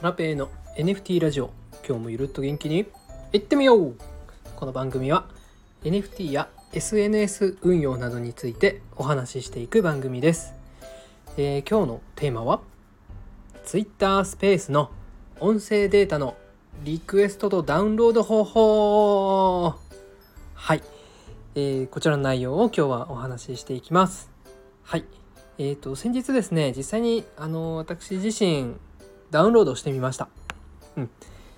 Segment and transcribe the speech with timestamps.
[0.00, 1.50] トラペイの NFT ラジオ。
[1.86, 2.86] 今日もゆるっと元気に。
[3.34, 3.96] いってみよう。
[4.56, 5.26] この番組は
[5.84, 10.54] NFT や SNS 運用などについてお話ししていく番組です、
[11.36, 12.62] えー今日のテーマは
[13.66, 14.90] Twitter スペースの
[15.38, 16.34] 音声データの
[16.82, 19.74] リクエストとダウンロード方法。
[20.54, 20.82] はい、
[21.56, 24.30] えーこちらの内容を今日はお話ししていきます。
[24.82, 25.04] はい。
[25.58, 28.76] えー、と先日ですね実際にあの私自身
[29.30, 30.28] ダウンロードしてみました、
[30.96, 31.10] うん、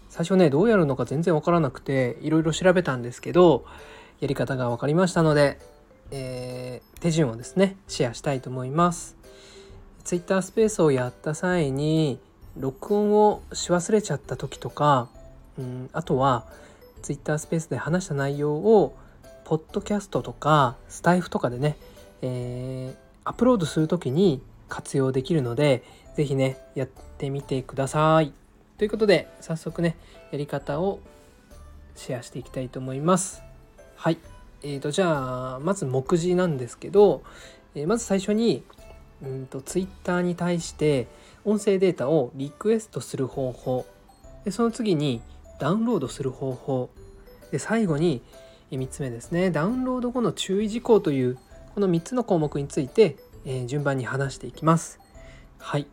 [0.09, 3.65] 最初ねどうやるのか全然わからなくていろいろ調べたんですけど
[4.21, 5.59] やり方が分かりましたので、
[6.11, 9.17] えー手順をですねシェアしたいと思います。
[10.05, 12.21] Twitter スペースをやった際に
[12.57, 15.09] 録音をし忘れちゃった時とか、
[15.59, 16.47] うん、あとは
[17.03, 18.97] Twitter スペースで話した内容を
[19.45, 21.77] ポッドキャストとかスタイフとかでね、
[22.23, 25.83] えーアップロードする時に活用できるので
[26.17, 28.33] 是非ねやってみてください。
[28.79, 29.97] ということで早速ね
[30.31, 31.01] やり方を
[31.95, 33.43] シェアしていきたいと思います。
[33.97, 34.17] はい。
[34.63, 37.23] えー、とじゃあまず目次なんですけど、
[37.75, 38.65] えーまず最初に
[39.23, 41.07] うんと Twitter に対して
[41.45, 43.85] 音声データをリクエストする方法
[44.45, 45.21] でその次に
[45.61, 46.89] ダウンロードする方法
[47.51, 48.23] で最後に
[48.71, 51.39] 3つ目ですねダウンロード後の注意事項という
[51.75, 55.01] この3つの項目について、えー順番に話していきます。
[55.59, 55.87] はい、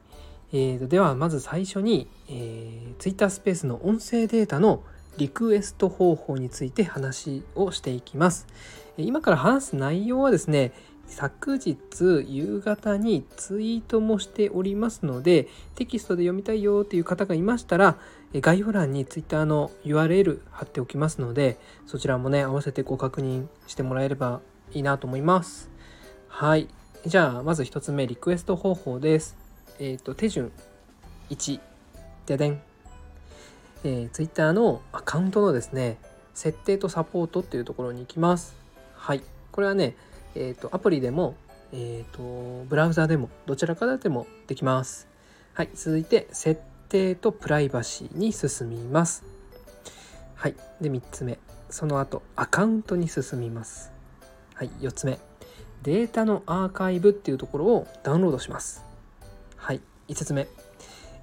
[0.51, 4.83] えーとではまず最初に、えー、Twitter スペースの音声データの
[5.17, 8.47] リクエスト方法について話をしていきます。
[8.97, 10.71] 今から話す内容はですね
[11.09, 11.77] 昨日
[12.27, 17.97] 夕方にツイートもしておりますのでテキストで読みたいよっていう方がいましたら
[18.33, 24.41] 概要欄に Twitter の URL 貼っておきますのでそちらもね合わせてご確認してもらえれば
[24.71, 25.69] いいなと思います。
[26.27, 26.67] はい。
[27.05, 29.37] じゃあ、まず1つ目、リクエスト方法です。
[29.79, 30.51] えっ、と、手順
[31.29, 31.59] 1、
[32.25, 32.61] ででん。
[33.85, 35.97] えー、Twitter のアカウントのですね、
[36.33, 38.53] 設定とサポートっていうところに行きます。
[38.95, 39.21] はい。
[39.53, 39.95] これはね、
[40.35, 41.35] えっ、と、アプリでも、
[41.71, 45.07] えっ、と、ブラウザでも、どちらかでもできます。
[45.53, 45.69] はい。
[45.73, 49.23] 続いて、設定とプライバシーに進みます。
[50.35, 50.55] はい。
[50.81, 51.39] で、3つ目。
[51.69, 53.93] その後、アカウントに進みます。
[54.53, 55.28] はい、4つ目
[55.83, 58.83] データのアーカイブっていうところをダウンロードします。
[59.55, 60.47] はい5つ目、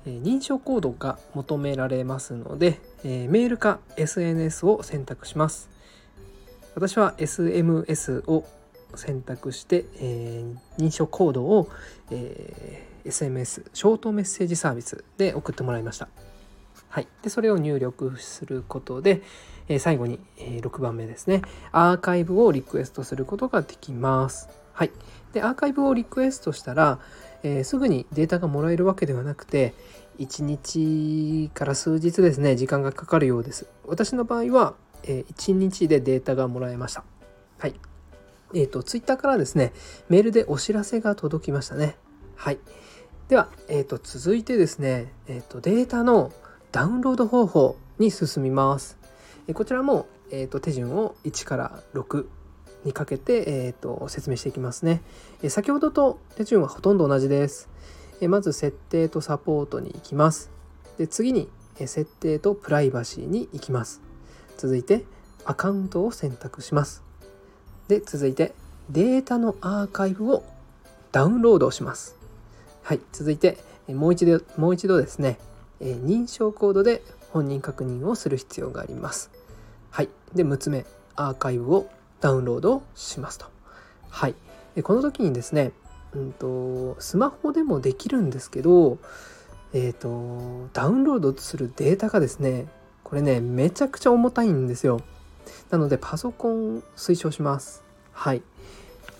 [0.07, 5.69] えー認証コードが求められますので、えーメールか SNS を選択します。
[6.75, 8.45] 私は SMS を
[8.95, 11.69] 選択して、えー認証コードを、
[12.11, 16.09] えー SMS ショートメッセージサービスで送ってもらいました。
[16.89, 19.23] はい、でそれを入力することで、
[19.69, 24.49] え最後に、えー6番目ですねアーカイブをリクエストすることができます。
[24.73, 24.91] はい、
[25.33, 26.99] でアーカイブをリクエストしたら、
[27.43, 29.75] えーすぐにデータがもらえるわけではなくて
[30.19, 33.67] 1日から数日ですね時間がかかるようです。
[33.87, 34.75] 私の場合は、
[35.05, 37.05] えー1日でデータがもらえました。
[37.59, 37.75] はい
[38.55, 39.73] えー、と Twitter からですね
[40.09, 41.97] メールでお知らせが届きましたね。
[42.37, 42.59] はい
[43.29, 46.33] では、えー、と続いてですね、えー、とデータの
[46.71, 48.97] ダウンロード方法に進みます。
[49.49, 52.27] えこちらも、えー、と手順を1から6
[52.85, 55.03] にかけて、えー、と説明していきますね。
[55.43, 57.69] えー先ほどと手順はほとんど同じです。
[58.21, 60.51] えーまず設定とサポートに行きます。
[60.99, 61.49] で次に
[61.79, 64.01] えー設定とプライバシーに行きます。
[64.57, 65.05] 続いて
[65.45, 67.03] アカウントを選択します。
[67.89, 68.55] で続いて
[68.91, 70.45] データのアーカイブを
[71.13, 72.17] ダウンロードします。
[72.83, 73.59] はい、続いて
[73.89, 75.39] えもう一度もう一度ですね、
[75.81, 79.36] えー認証コードで本人確認をする必要があります。
[79.97, 80.85] はい、で6つ目
[81.15, 81.89] アーカイブを
[82.21, 83.47] ダウンロードしますと。
[84.11, 84.35] はい、
[84.75, 85.73] でこの時にですね、
[86.13, 88.99] うんとスマホでもできるんですけど、
[89.73, 92.67] えー、とダウンロードするデータがですね
[93.05, 95.01] これねめちゃくちゃ重たいんですよ。
[95.71, 97.83] なのでパソコン推奨します。
[98.13, 98.43] はい。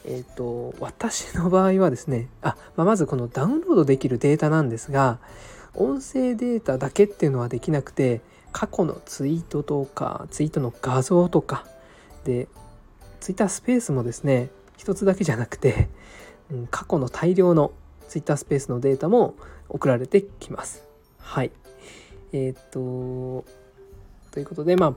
[0.05, 5.21] えっ、と私の場合はですねあ、まあ、まずこのダウンロードできるデータなんですが
[5.73, 8.21] 音声データだけっていうのはできなくて
[8.57, 11.67] 過去のツイートとかツイートの画像とか
[12.25, 12.49] で
[13.21, 14.49] ツイッタースペースもですね
[14.79, 15.91] 一つだけじゃなくて、
[16.51, 17.73] うん過去の大量の
[18.09, 19.35] ツイッタースペースのデータも
[19.69, 20.83] 送られてきます。
[21.19, 21.51] はい。
[22.33, 23.45] えっ、と
[24.31, 24.95] ということでまあ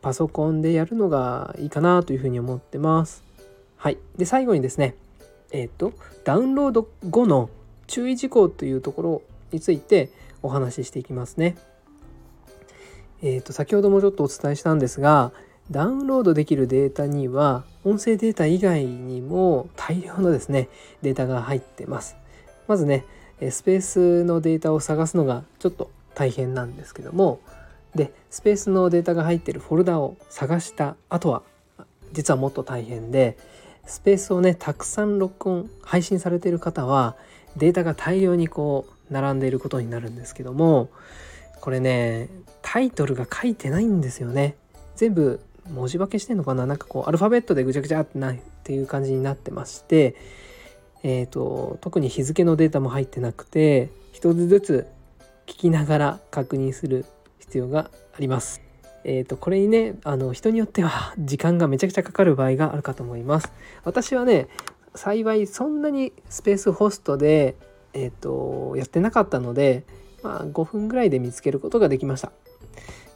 [0.00, 3.24] パソコンでやるのがいいかなというふうに思ってます。
[3.78, 3.98] はい。
[4.16, 4.94] で最後にですね
[5.50, 7.50] えっ、とダウンロード後の
[7.88, 10.10] 注意事項というところについて
[10.40, 11.56] お話ししていきますね。
[13.22, 15.32] えー、と先ほどもちょっとお伝えしたんですが
[15.70, 20.68] ダウンロードできるデータには音声データ以外にも大量のですね
[21.02, 22.16] データが入ってます。
[22.66, 23.04] まずね
[23.50, 27.40] スペースのデータを探すのがちょっと大変なんですけども
[27.94, 31.42] でスペースのデータが入ってるフォルダを探した後は
[32.12, 33.36] 実はもっと大変で
[33.86, 37.16] スペースをねたくさん録音配信されている方は
[37.56, 40.88] データが大量にこう並んでいることになるんですけども
[41.62, 42.28] これね
[42.60, 44.56] タイトルが書いてないんですよね
[44.96, 46.66] 全部文字化けしてんのかな？
[46.66, 50.14] なんかこうアルファベットでぐちゃぐちゃってないっていう感じになってまして
[51.04, 54.86] えーと、特に日付のデータも入ってなくて一つずつ
[55.48, 57.06] 聞きながら確認する
[57.40, 58.60] 必要があります。
[59.02, 63.52] えーと、これにねあの人によっては時間がめちゃくちゃかかる場合があるかと思います。
[63.82, 64.46] 私はね
[64.94, 67.56] 幸いそんなにスペースホストで、
[67.94, 69.84] えーと、やってなかったので、
[70.22, 72.32] まあ、5分ぐらいで見つけることができました。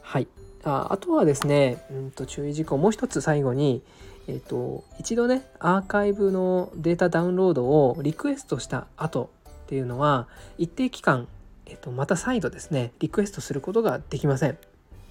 [0.01, 0.27] はい
[0.63, 3.81] ああとはですね、うんと注意事項もう一つ最後に、
[4.27, 9.29] えーと、一度ねアーカイブのデータダウンロードをリクエストした後
[9.65, 10.27] っていうのは
[10.57, 11.27] 一定期間、
[11.65, 14.57] えーと、また再度ですねリクエストすることができません。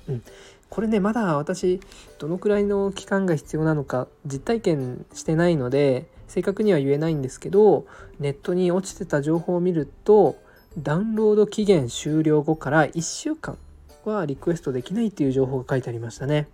[0.08, 0.22] うん、
[0.68, 1.80] これねまだ私
[2.18, 7.86] どのくらいの期間が必要なのか実体験してないので正確には言えないんですけど
[8.20, 10.36] ネットに落ちてた情報を見ると
[10.78, 13.56] ダウンロード期限終了後から1週間
[14.04, 16.48] はリクエストできないっていう情報が書いてありましたね。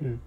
[0.00, 0.20] うん、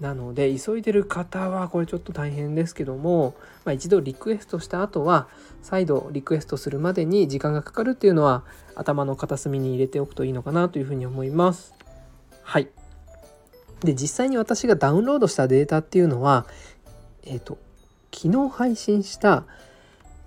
[0.00, 3.34] なので急いでる方はこれちょっと大変ですけども、
[3.64, 5.28] まあ、一度リクエストした後は
[5.62, 8.42] 再度リクエストするまでに時間がかかるっていうのは
[8.74, 11.74] 頭の片隅に入れておくといいのかなというふうに思います。
[12.42, 12.68] はい。
[13.84, 16.46] で実際に私がダウンロードしたデータっていうのは
[17.24, 17.58] えっ、ー、と
[18.12, 19.44] 昨日配信した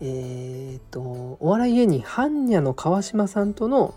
[0.07, 3.95] えっ、とお笑い芸人般若の川島さんとの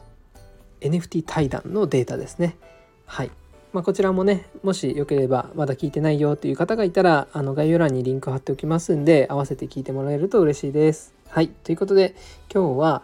[0.81, 2.57] NFT 対談のデータですね。
[3.05, 3.31] はい。
[3.73, 11.15] まあ、こちらもねもしよければまだ聞いてないよという方がいたらあの概要欄にリンク貼っておきますんで合わせて聞いてもらえると嬉しいです。
[11.29, 12.15] はいということで
[12.53, 13.03] 今日は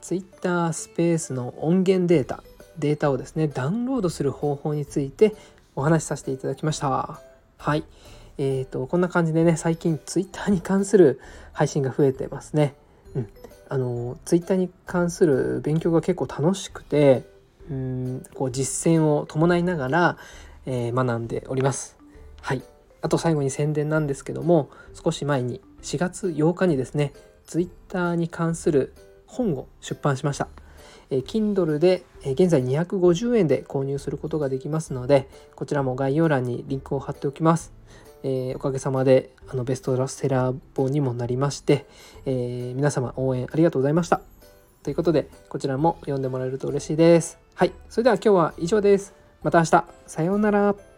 [0.00, 2.42] Twitter スペースの音源データ
[2.78, 5.36] データをですねダウンロードする方法について
[5.76, 7.20] お話しさせていただきました。
[7.58, 7.84] はい
[8.38, 11.20] えーと、こんな感じでね最近 Twitter に関する
[11.52, 12.74] 配信が増えてますね。
[13.14, 13.28] うん、
[13.68, 17.24] あの Twitter に関する勉強が結構楽しくて
[17.70, 20.16] うんこう実践を伴いながら、
[20.66, 21.96] えー、学んでおります。
[22.40, 22.62] はい
[23.02, 27.12] あと最後に宣伝なんですけども少し前に4月8日にですね
[27.46, 28.94] Twitter に関する
[29.26, 30.48] 本を出版しました。
[31.10, 37.72] え、Kindle で、え、現在250円で購入することができますのでこちらも概要欄にリンクを貼っておきます。
[38.22, 41.86] えー、おかげさまであのベストセラー本にもなりまして、
[42.26, 44.20] えー、皆様応援ありがとうございました。
[44.82, 47.38] ということでこちらも読んでもらえると嬉しいです。
[47.54, 49.14] はい、それでは今日は以上です。
[49.42, 49.84] また明日。
[50.06, 50.91] さようなら。